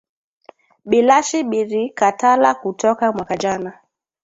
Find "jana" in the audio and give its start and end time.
3.43-3.71